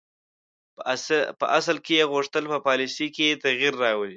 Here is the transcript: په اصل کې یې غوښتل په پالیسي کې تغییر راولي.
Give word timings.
په 1.39 1.45
اصل 1.57 1.77
کې 1.85 1.93
یې 1.99 2.09
غوښتل 2.13 2.43
په 2.53 2.57
پالیسي 2.67 3.07
کې 3.15 3.39
تغییر 3.43 3.73
راولي. 3.83 4.09